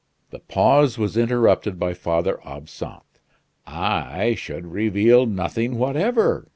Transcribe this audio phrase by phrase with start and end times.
[0.31, 3.19] The pause was interrupted by Father Absinthe.
[3.67, 6.49] "I should reveal nothing whatever!"